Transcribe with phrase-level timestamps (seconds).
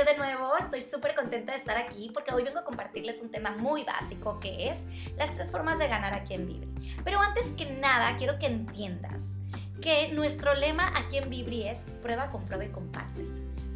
[0.00, 3.30] yo de nuevo estoy súper contenta de estar aquí porque hoy vengo a compartirles un
[3.30, 4.78] tema muy básico que es
[5.18, 6.96] las tres formas de ganar aquí en Vibri.
[7.04, 9.20] Pero antes que nada, quiero que entiendas
[9.82, 13.26] que nuestro lema aquí en Vibri es prueba, comprueba y comparte.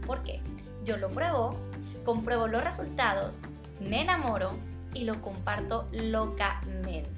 [0.06, 0.40] ¿Por qué?
[0.84, 1.58] Yo lo pruebo,
[2.06, 3.36] compruebo los resultados,
[3.78, 4.56] me enamoro
[4.94, 7.13] y lo comparto locamente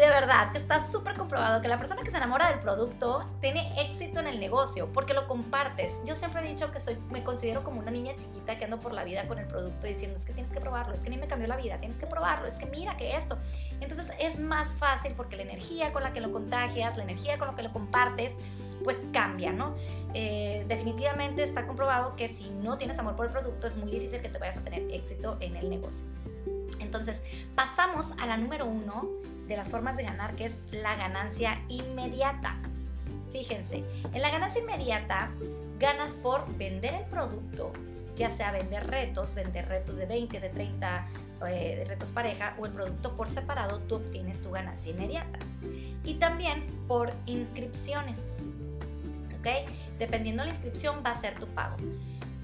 [0.00, 4.18] de verdad, está súper comprobado que la persona que se enamora del producto tiene éxito
[4.20, 5.92] en el negocio porque lo compartes.
[6.06, 8.94] Yo siempre he dicho que soy, me considero como una niña chiquita que ando por
[8.94, 11.18] la vida con el producto diciendo es que tienes que probarlo, es que a mí
[11.18, 13.36] me cambió la vida, tienes que probarlo, es que mira que esto.
[13.80, 17.48] Entonces es más fácil porque la energía con la que lo contagias, la energía con
[17.48, 18.32] la que lo compartes,
[18.82, 19.74] pues cambia, ¿no?
[20.14, 24.22] Eh, definitivamente está comprobado que si no tienes amor por el producto es muy difícil
[24.22, 26.06] que te vayas a tener éxito en el negocio.
[26.80, 27.20] Entonces,
[27.54, 29.06] pasamos a la número uno
[29.50, 32.56] de las formas de ganar, que es la ganancia inmediata.
[33.32, 35.28] Fíjense, en la ganancia inmediata
[35.80, 37.72] ganas por vender el producto,
[38.16, 41.06] ya sea vender retos, vender retos de 20, de 30,
[41.48, 45.40] eh, retos pareja o el producto por separado, tú obtienes tu ganancia inmediata.
[46.04, 48.18] Y también por inscripciones.
[49.40, 49.68] ¿Ok?
[49.98, 51.76] Dependiendo de la inscripción va a ser tu pago.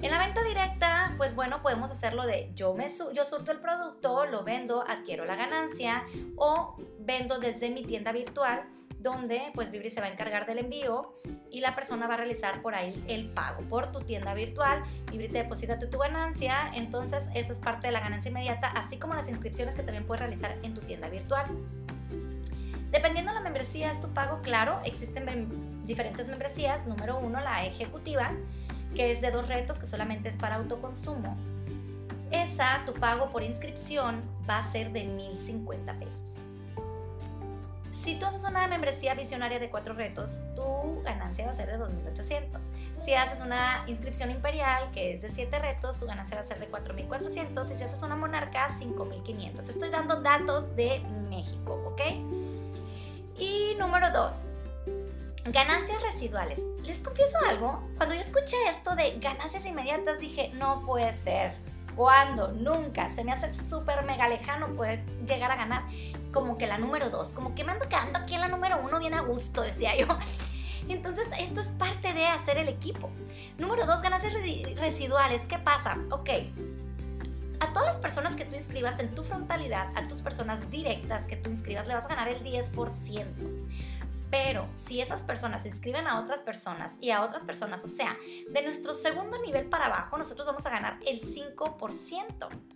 [0.02, 4.26] En la venta directa, pues bueno, podemos hacerlo de yo, me yo surto el producto,
[4.26, 6.04] lo vendo, adquiero la ganancia
[6.36, 8.64] o vendo desde mi tienda virtual
[8.98, 11.14] donde pues Vibri se va a encargar del envío
[11.50, 14.82] y la persona va a realizar por ahí el pago por tu tienda virtual.
[15.10, 18.98] Vibri te deposita tu, tu ganancia, entonces eso es parte de la ganancia inmediata, así
[18.98, 21.46] como las inscripciones que también puedes realizar en tu tienda virtual.
[22.90, 26.86] Dependiendo de la membresía es tu pago, claro, existen diferentes membresías.
[26.86, 28.32] Número uno, la ejecutiva
[28.96, 31.36] que es de dos retos, que solamente es para autoconsumo,
[32.30, 36.24] esa, tu pago por inscripción va a ser de 1.050 pesos.
[38.02, 41.78] Si tú haces una membresía visionaria de cuatro retos, tu ganancia va a ser de
[41.78, 42.60] 2.800.
[43.04, 46.58] Si haces una inscripción imperial, que es de siete retos, tu ganancia va a ser
[46.58, 47.72] de 4.400.
[47.72, 49.68] Y si haces una monarca, 5.500.
[49.68, 52.00] Estoy dando datos de México, ¿ok?
[53.38, 54.50] Y número dos,
[55.48, 56.60] Ganancias residuales.
[56.82, 61.54] Les confieso algo, cuando yo escuché esto de ganancias inmediatas dije, no puede ser.
[61.94, 62.48] ¿Cuándo?
[62.48, 63.10] Nunca.
[63.10, 65.84] Se me hace súper mega lejano poder llegar a ganar
[66.32, 67.28] como que la número dos.
[67.28, 70.08] Como que me ando quedando aquí en la número uno bien a gusto, decía yo.
[70.88, 73.08] Entonces, esto es parte de hacer el equipo.
[73.56, 74.32] Número dos, ganancias
[74.76, 75.42] residuales.
[75.48, 75.96] ¿Qué pasa?
[76.10, 76.30] Ok.
[77.60, 81.36] A todas las personas que tú inscribas en tu frontalidad, a tus personas directas que
[81.36, 83.55] tú inscribas, le vas a ganar el 10%.
[84.30, 88.16] Pero si esas personas inscriben a otras personas y a otras personas, o sea,
[88.50, 92.75] de nuestro segundo nivel para abajo, nosotros vamos a ganar el 5%.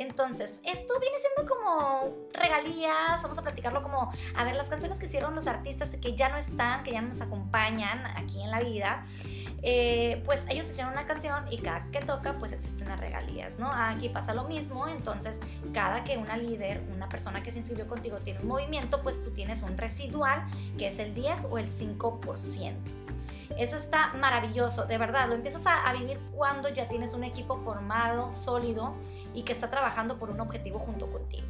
[0.00, 5.04] Entonces, esto viene siendo como regalías, vamos a platicarlo como, a ver, las canciones que
[5.04, 8.60] hicieron los artistas que ya no están, que ya no nos acompañan aquí en la
[8.60, 9.04] vida,
[9.62, 13.70] eh, pues ellos hicieron una canción y cada que toca, pues existe unas regalías, ¿no?
[13.70, 15.36] Aquí pasa lo mismo, entonces
[15.74, 19.32] cada que una líder, una persona que se inscribió contigo tiene un movimiento, pues tú
[19.32, 20.46] tienes un residual
[20.78, 22.74] que es el 10 o el 5%.
[23.58, 28.32] Eso está maravilloso, de verdad, lo empiezas a vivir cuando ya tienes un equipo formado,
[28.32, 28.94] sólido
[29.34, 31.46] y que está trabajando por un objetivo junto contigo.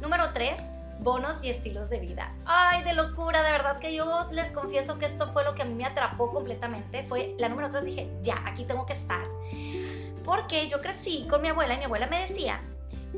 [0.00, 0.60] Número 3,
[1.00, 2.32] bonos y estilos de vida.
[2.44, 5.64] Ay, de locura, de verdad que yo les confieso que esto fue lo que a
[5.64, 7.04] mí me atrapó completamente.
[7.04, 9.26] Fue la número 3, dije, ya, aquí tengo que estar.
[10.24, 12.60] Porque yo crecí con mi abuela y mi abuela me decía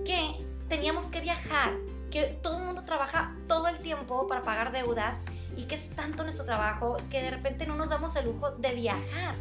[0.04, 1.72] que teníamos que viajar,
[2.10, 5.16] que todo el mundo trabaja todo el tiempo para pagar deudas
[5.56, 8.72] y que es tanto nuestro trabajo que de repente no nos damos el lujo de
[8.74, 9.34] viajar.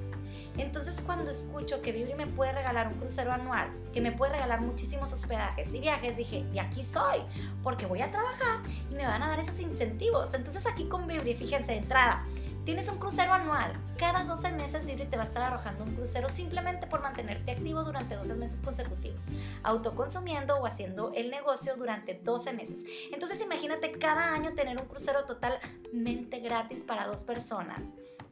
[0.57, 4.61] Entonces cuando escucho que Vibri me puede regalar un crucero anual, que me puede regalar
[4.61, 7.19] muchísimos hospedajes y viajes, dije, y aquí soy,
[7.63, 10.33] porque voy a trabajar y me van a dar esos incentivos.
[10.33, 12.25] Entonces aquí con Vibri, fíjense, de entrada,
[12.65, 13.73] tienes un crucero anual.
[13.97, 17.83] Cada 12 meses Vibri te va a estar arrojando un crucero simplemente por mantenerte activo
[17.83, 19.23] durante 12 meses consecutivos,
[19.63, 22.79] autoconsumiendo o haciendo el negocio durante 12 meses.
[23.11, 27.81] Entonces imagínate cada año tener un crucero totalmente gratis para dos personas,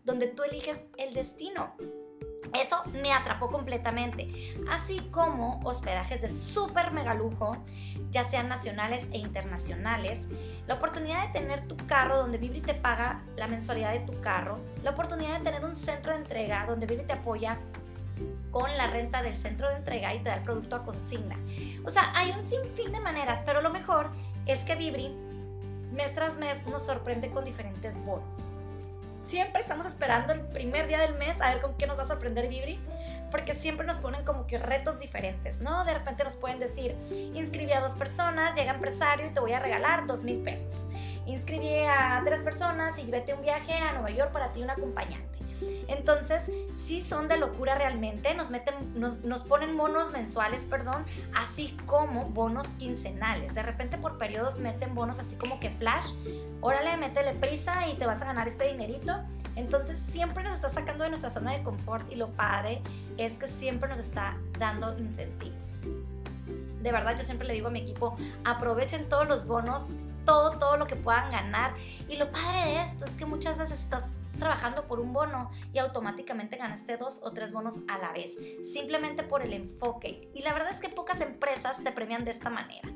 [0.05, 1.75] donde tú eliges el destino.
[2.53, 7.57] Eso me atrapó completamente, así como hospedajes de súper mega lujo,
[8.09, 10.19] ya sean nacionales e internacionales,
[10.65, 14.59] la oportunidad de tener tu carro donde Vibri te paga la mensualidad de tu carro,
[14.83, 17.59] la oportunidad de tener un centro de entrega donde Vibri te apoya
[18.51, 21.37] con la renta del centro de entrega y te da el producto a consigna.
[21.85, 24.09] O sea, hay un sinfín de maneras, pero lo mejor
[24.45, 25.09] es que Vibri
[25.91, 28.48] mes tras mes nos sorprende con diferentes bonos.
[29.29, 32.07] Siempre estamos esperando el primer día del mes a ver con qué nos va a
[32.07, 32.79] sorprender Vibri,
[33.29, 35.85] porque siempre nos ponen como que retos diferentes, ¿no?
[35.85, 36.95] De repente nos pueden decir,
[37.35, 40.73] inscribí a dos personas, llega empresario y te voy a regalar dos mil pesos.
[41.27, 45.37] Inscribí a tres personas y vete un viaje a Nueva York para ti un acompañante.
[45.87, 46.41] Entonces,
[46.85, 52.67] sí son de locura realmente, nos, meten, nos, ponen bonos mensuales, perdón, así como bonos
[52.77, 53.53] quincenales.
[53.53, 56.13] De repente por periodos meten bonos así como que flash,
[56.61, 59.13] órale, métele prisa y te vas a ganar este dinerito.
[59.55, 62.81] Entonces siempre nos está sacando de nuestra zona de confort y lo padre
[63.17, 65.57] es que siempre nos está dando incentivos.
[66.81, 68.15] De verdad, yo siempre le digo a mi equipo,
[68.45, 69.83] aprovechen todos los bonos,
[70.25, 71.73] todo, todo lo que puedan ganar.
[72.07, 74.05] Y lo padre de esto es que muchas veces estás
[74.39, 78.35] trabajando por un bono y automáticamente ganaste dos o tres bonos a la vez,
[78.73, 80.29] simplemente por el enfoque.
[80.33, 82.89] Y la verdad es que pocas empresas te premian de esta manera.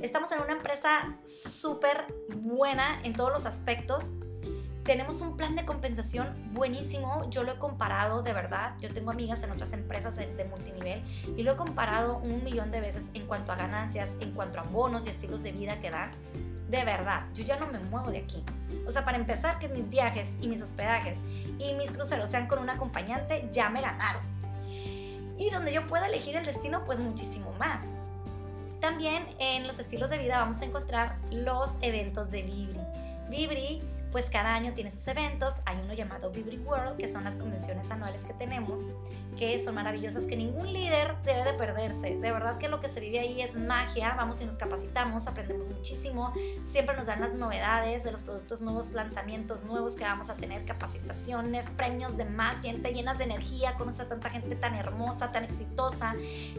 [0.00, 4.04] Estamos en una empresa súper buena en todos los aspectos,
[4.88, 7.28] tenemos un plan de compensación buenísimo.
[7.28, 8.72] Yo lo he comparado de verdad.
[8.80, 11.02] Yo tengo amigas en otras empresas de, multinivel
[11.36, 14.62] y lo he comparado un millón de veces en cuanto a ganancias, en cuanto a
[14.62, 16.12] bonos y estilos de vida que dan.
[16.70, 18.42] De verdad, yo ya no me muevo de aquí.
[18.86, 21.18] O sea, para empezar, que mis viajes y mis hospedajes
[21.58, 24.22] y mis cruceros sean con un acompañante, ya me ganaron.
[25.36, 27.82] Y donde yo pueda elegir el destino, pues muchísimo más.
[28.80, 32.80] También en los estilos de vida vamos a encontrar los eventos de Vibri.
[33.28, 33.82] Vibri
[34.12, 35.54] pues cada año tiene sus eventos.
[35.66, 38.80] Hay uno llamado Vibri World, que son las convenciones anuales que tenemos,
[39.38, 42.16] que son maravillosas, que ningún líder debe de perderse.
[42.16, 44.14] De verdad que lo que se vive ahí es magia.
[44.16, 46.32] Vamos y nos capacitamos, aprendemos muchísimo.
[46.64, 50.64] Siempre nos dan las novedades de los productos nuevos, lanzamientos nuevos que vamos a tener,
[50.64, 55.44] capacitaciones, premios de más, gente llenas de energía, conoces a tanta gente tan hermosa, tan
[55.44, 56.14] exitosa.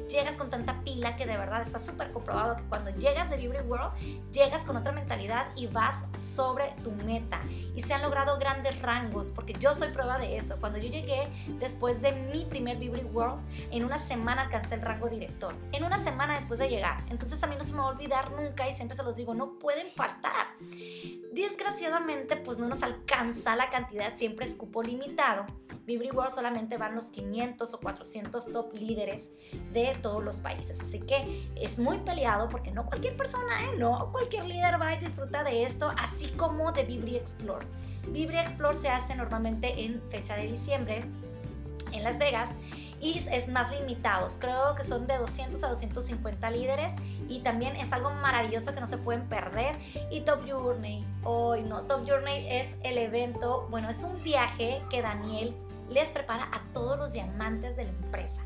[0.09, 3.59] Llegas con tanta pila que de verdad está súper comprobado que cuando llegas de Vibri
[3.59, 3.91] World,
[4.31, 7.38] llegas con otra mentalidad y vas sobre tu meta
[7.75, 10.57] y se han logrado grandes rangos, porque yo soy prueba de eso.
[10.59, 11.27] Cuando yo llegué
[11.59, 13.41] después de mi primer Vibri World,
[13.71, 15.55] en una semana alcancé el rango director.
[15.71, 17.03] En una semana después de llegar.
[17.09, 19.33] Entonces a mí no se me va a olvidar nunca y siempre se los digo,
[19.33, 20.28] no pueden faltar.
[21.31, 25.45] Desgraciadamente, pues no nos alcanza la cantidad, siempre es cupo limitado.
[25.85, 29.29] Vibri World solamente van los 500 o 400 top líderes
[29.71, 30.79] de todos los países.
[30.79, 33.77] Así que es muy peleado porque no cualquier persona, ¿eh?
[33.77, 37.65] no cualquier líder va y disfruta de esto, así como de Vibri Explore.
[38.09, 41.03] Vibri Explore se hace normalmente en fecha de diciembre
[41.91, 42.49] en Las Vegas
[43.01, 44.37] y es más limitados.
[44.39, 46.93] Creo que son de 200 a 250 líderes
[47.29, 49.77] y también es algo maravilloso que no se pueden perder.
[50.11, 55.01] Y Top Journey, hoy no, Top Journey es el evento, bueno, es un viaje que
[55.01, 55.53] Daniel
[55.89, 58.41] les prepara a todos los diamantes de la empresa.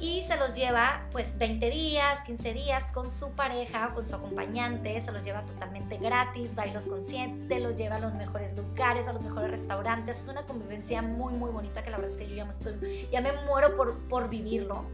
[0.00, 5.00] Y se los lleva pues 20 días, 15 días con su pareja, con su acompañante,
[5.00, 9.22] se los lleva totalmente gratis, bailos conscientes, los lleva a los mejores lugares, a los
[9.22, 10.20] mejores restaurantes.
[10.20, 13.08] Es una convivencia muy muy bonita que la verdad es que yo ya me, estoy,
[13.12, 14.86] ya me muero por, por vivirlo.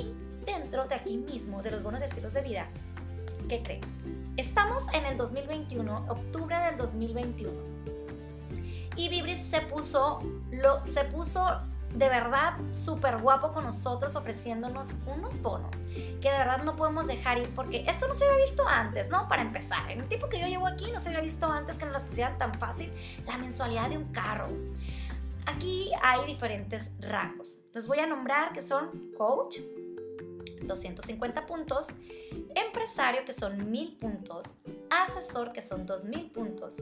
[0.00, 2.66] Y dentro de aquí mismo, de los buenos estilos de vida,
[3.48, 3.80] ¿qué creen?
[4.36, 7.70] Estamos en el 2021, octubre del 2021
[8.96, 10.20] y Vibris se puso,
[10.50, 11.46] lo, se puso
[11.94, 15.70] de verdad súper guapo con nosotros ofreciéndonos unos bonos
[16.20, 19.26] que de verdad no podemos dejar ir porque esto no se había visto antes, ¿no?
[19.26, 21.84] Para empezar, en el tiempo que yo llevo aquí no se había visto antes que
[21.84, 22.92] nos las pusieran tan fácil
[23.26, 24.48] la mensualidad de un carro.
[25.46, 27.58] Aquí hay diferentes rangos.
[27.72, 29.56] Los voy a nombrar que son coach,
[30.66, 31.86] 250 puntos,
[32.54, 34.58] empresario que son 1000 puntos,
[34.90, 36.76] asesor que son 2000 puntos,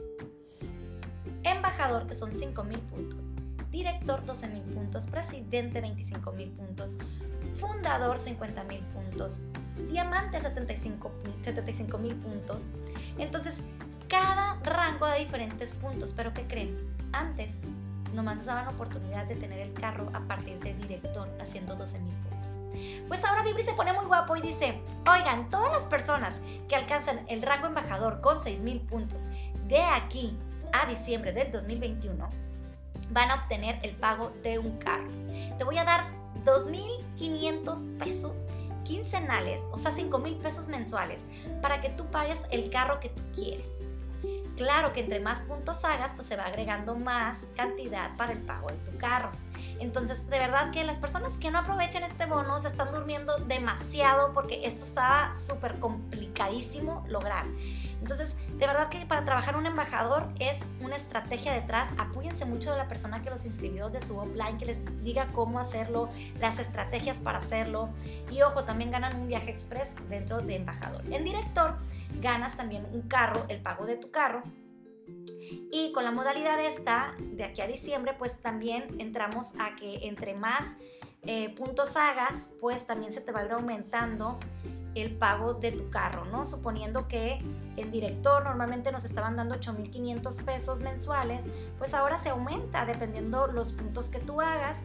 [1.43, 3.35] embajador que son 5.000 puntos,
[3.71, 6.97] director 12.000 puntos, presidente 25.000 puntos,
[7.55, 9.37] fundador 50.000 puntos,
[9.87, 11.09] diamante 75
[11.97, 12.63] mil puntos.
[13.17, 13.55] Entonces,
[14.07, 16.77] cada rango da diferentes puntos, pero ¿qué creen?
[17.11, 17.53] Antes
[18.13, 22.28] nomás daban oportunidad de tener el carro a partir de director haciendo 12.000 puntos.
[23.07, 27.25] Pues ahora Vibri se pone muy guapo y dice, oigan, todas las personas que alcanzan
[27.27, 29.25] el rango embajador con 6.000 puntos
[29.67, 30.37] de aquí
[30.71, 32.29] a diciembre del 2021
[33.11, 35.09] van a obtener el pago de un carro.
[35.57, 36.05] Te voy a dar
[36.45, 38.47] 2.500 pesos
[38.83, 41.21] quincenales, o sea, 5.000 pesos mensuales,
[41.61, 43.67] para que tú pagues el carro que tú quieres.
[44.57, 48.69] Claro que entre más puntos hagas, pues se va agregando más cantidad para el pago
[48.69, 49.31] de tu carro.
[49.79, 54.33] Entonces, de verdad que las personas que no aprovechen este bono se están durmiendo demasiado
[54.33, 57.45] porque esto está súper complicadísimo lograr.
[58.01, 61.89] Entonces, de verdad que para trabajar un embajador es una estrategia detrás.
[61.97, 65.59] Apóyense mucho de la persona que los inscribió de su offline, que les diga cómo
[65.59, 67.89] hacerlo, las estrategias para hacerlo.
[68.31, 71.03] Y ojo, también ganan un viaje express dentro de embajador.
[71.11, 71.77] En director
[72.21, 74.43] ganas también un carro, el pago de tu carro.
[75.71, 80.33] Y con la modalidad esta, de aquí a diciembre, pues también entramos a que entre
[80.33, 80.65] más
[81.23, 84.39] eh, puntos hagas, pues también se te va a ir aumentando
[84.95, 86.45] el pago de tu carro, ¿no?
[86.45, 87.39] Suponiendo que
[87.77, 91.43] el director normalmente nos estaban dando 8.500 pesos mensuales,
[91.77, 94.77] pues ahora se aumenta dependiendo los puntos que tú hagas.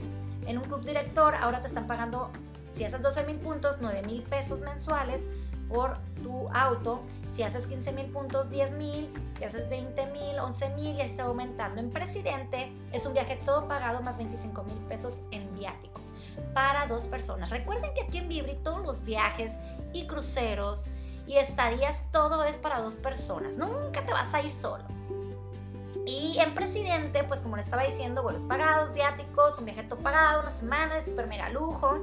[0.47, 2.31] En un club director ahora te están pagando,
[2.75, 5.23] si haces 12.000 puntos, 9.000 pesos mensuales
[5.69, 7.01] por tu auto.
[7.35, 9.09] Si haces 15.000 puntos, 10.000.
[9.39, 11.81] Si haces 20.000, 11.000 y así se aumentando.
[11.81, 16.03] En Presidente es un viaje todo pagado más 25.000 pesos en viáticos
[16.53, 17.51] para dos personas.
[17.51, 19.53] Recuerden que aquí en Vibri todos los viajes
[19.93, 20.81] y cruceros
[21.27, 23.57] y estadías, todo es para dos personas.
[23.57, 24.85] Nunca te vas a ir solo.
[26.07, 30.43] Y en Presidente, pues como le estaba diciendo, vuelos pagados, viáticos, un viaje todo pagado,
[30.43, 32.03] una semana de super mega lujo.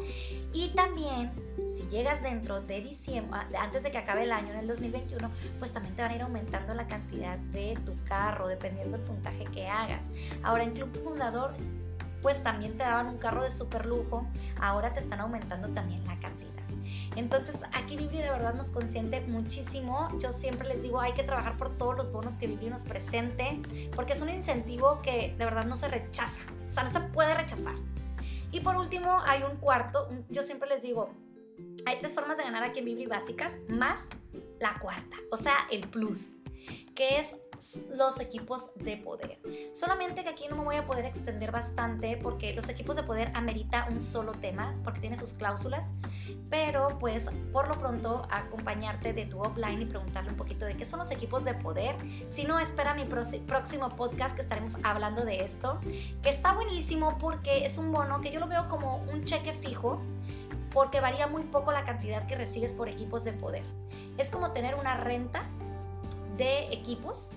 [0.54, 1.32] Y también,
[1.78, 5.30] si llegas dentro de diciembre, antes de que acabe el año, en el 2021,
[5.60, 9.46] pues también te van a ir aumentando la cantidad de tu carro, dependiendo del puntaje
[9.46, 10.02] que hagas.
[10.44, 11.54] Ahora en Club Fundador
[12.22, 14.26] pues también te daban un carro de súper lujo,
[14.60, 16.31] ahora te están aumentando también la cantidad.
[17.16, 20.10] Entonces aquí Vibri de verdad nos consiente muchísimo.
[20.20, 23.62] Yo siempre les digo, hay que trabajar por todos los bonos que Vibri nos presente,
[23.96, 27.34] porque es un incentivo que de verdad no se rechaza, o sea, no se puede
[27.34, 27.76] rechazar.
[28.52, 31.10] Y por último, hay un cuarto, yo siempre les digo,
[31.86, 34.00] hay tres formas de ganar aquí en Vibri básicas, más
[34.60, 36.38] la cuarta, o sea, el plus,
[36.96, 37.36] que es
[37.96, 39.40] los equipos de poder.
[39.74, 43.32] Solamente que aquí no me voy a poder extender bastante porque los equipos de poder
[43.36, 45.86] amerita un solo tema porque tiene sus cláusulas,
[46.50, 50.86] pero pues por lo pronto acompañarte de tu offline y preguntarle un poquito de qué
[50.86, 51.96] son los equipos de poder.
[52.30, 55.80] Si no, espera mi próximo podcast que estaremos hablando de esto,
[56.22, 60.02] que está buenísimo porque es un bono que yo lo veo como un cheque fijo
[60.74, 63.64] porque varía muy poco la cantidad que recibes por equipos de poder.
[64.18, 65.44] Es como tener una renta
[66.38, 67.28] de equipos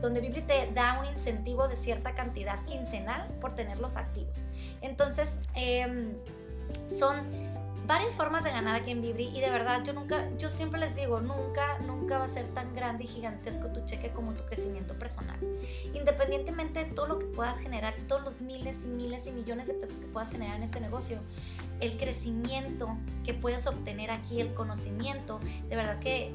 [0.00, 4.36] donde Bibli te da un incentivo de cierta cantidad quincenal por tenerlos activos.
[4.82, 6.14] Entonces, em,
[6.98, 7.16] son
[7.86, 10.96] varias formas de ganar aquí en Vibri y de verdad yo nunca, yo siempre les
[10.96, 14.94] digo, nunca, nunca va a ser tan grande y gigantesco tu cheque como tu crecimiento
[14.94, 15.38] personal.
[15.94, 19.74] Independientemente de todo lo que puedas generar, todos los miles y miles y millones de
[19.74, 21.20] pesos que puedas generar en este negocio,
[21.80, 25.38] el crecimiento que puedes obtener aquí, el conocimiento,
[25.68, 26.32] de verdad que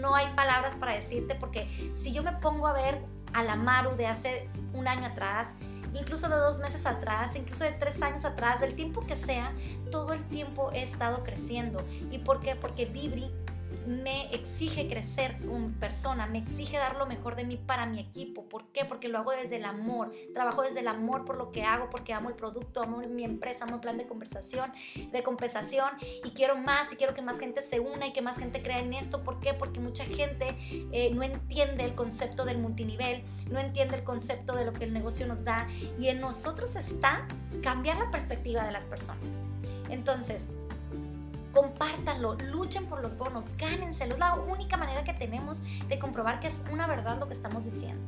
[0.00, 3.00] no hay palabras para decirte porque si yo me pongo a ver
[3.32, 5.48] a la Maru de hace un año atrás,
[5.94, 9.52] incluso de dos meses atrás, incluso de tres años atrás, del tiempo que sea,
[9.90, 11.84] todo el tiempo he estado creciendo.
[12.10, 12.54] ¿Y por qué?
[12.56, 13.30] Porque Vibri
[13.86, 18.48] me exige crecer como persona, me exige dar lo mejor de mí para mi equipo.
[18.48, 18.84] ¿Por qué?
[18.84, 22.12] Porque lo hago desde el amor, trabajo desde el amor por lo que hago, porque
[22.12, 24.72] amo el producto, amo mi empresa, amo el plan de conversación,
[25.10, 25.90] de compensación
[26.24, 28.80] y quiero más y quiero que más gente se una y que más gente crea
[28.80, 29.22] en esto.
[29.22, 29.54] ¿Por qué?
[29.54, 30.56] Porque mucha gente
[30.92, 34.92] eh, no entiende el concepto del multinivel, no entiende el concepto de lo que el
[34.92, 37.26] negocio nos da y en nosotros está
[37.62, 39.22] cambiar la perspectiva de las personas.
[39.88, 40.42] Entonces,
[41.58, 44.14] compártanlo, luchen por los bonos, gánenselo.
[44.14, 47.64] Es la única manera que tenemos de comprobar que es una verdad lo que estamos
[47.64, 48.00] diciendo.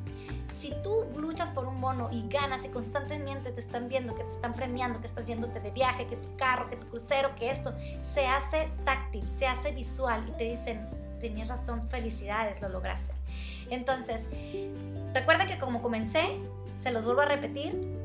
[0.61, 4.31] Si tú luchas por un bono y ganas y constantemente te están viendo, que te
[4.31, 7.75] están premiando, que estás yéndote de viaje, que tu carro, que tu crucero, que esto,
[8.15, 10.89] se hace táctil, se hace visual y te dicen,
[11.21, 13.13] tenías razón, felicidades, lo lograste.
[13.69, 14.21] Entonces,
[15.13, 16.25] recuerden que como comencé,
[16.85, 18.00] se los vuelvo a repetir,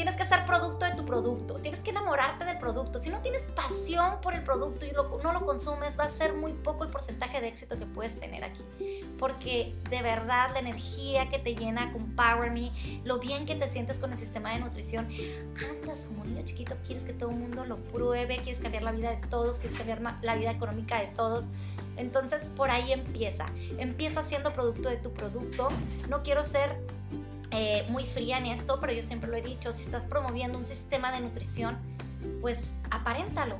[0.00, 3.02] tienes que ser producto de tu producto, tienes que enamorarte del producto.
[3.02, 6.54] Si no tienes pasión por el producto y no lo consumes, va a ser muy
[6.54, 8.62] poco el porcentaje de éxito que puedes tener aquí.
[9.18, 12.72] Porque de verdad la energía que te llena con Power Me,
[13.04, 15.06] lo bien que te sientes con el sistema de nutrición,
[15.58, 19.10] andas como niño chiquito, quieres que todo el mundo lo pruebe, quieres cambiar la vida
[19.10, 21.44] de todos, quieres cambiar la vida económica de todos.
[21.98, 23.44] Entonces por ahí empieza.
[23.76, 25.68] Empieza siendo producto de tu producto.
[26.08, 26.78] No quiero ser
[27.50, 30.64] eh, muy fría en esto, pero yo siempre lo he dicho, si estás promoviendo un
[30.64, 31.78] sistema de nutrición,
[32.40, 33.58] pues aparéntalo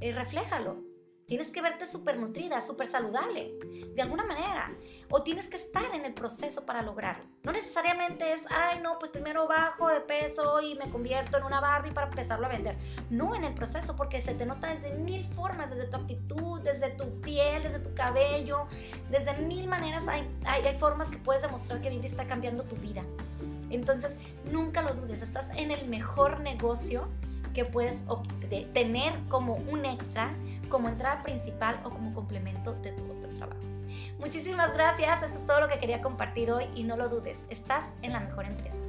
[0.00, 0.88] y refléjalo.
[1.28, 3.52] Tienes que verte súper nutrida, súper saludable,
[3.94, 4.72] de alguna manera.
[5.10, 7.24] O tienes que estar en el proceso para lograrlo.
[7.42, 11.60] No necesariamente es, ay, no, pues primero bajo de peso y me convierto en una
[11.60, 12.78] Barbie para empezarlo a vender.
[13.10, 16.92] No en el proceso, porque se te nota desde mil formas, desde tu actitud, desde
[16.92, 17.17] tu
[17.62, 18.66] desde tu cabello,
[19.10, 22.76] desde mil maneras hay, hay, hay formas que puedes demostrar que vivir está cambiando tu
[22.76, 23.02] vida.
[23.70, 24.12] Entonces,
[24.50, 27.08] nunca lo dudes, estás en el mejor negocio
[27.54, 27.96] que puedes
[28.72, 30.30] tener como un extra
[30.68, 33.60] como entrada principal o como complemento de tu otro trabajo.
[34.18, 37.84] Muchísimas gracias, esto es todo lo que quería compartir hoy y no lo dudes, estás
[38.02, 38.87] en la mejor empresa.